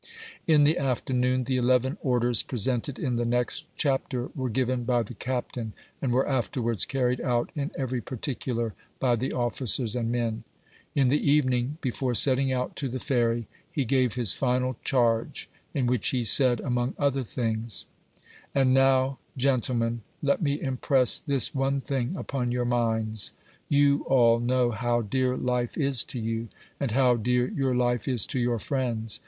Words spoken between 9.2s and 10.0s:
officers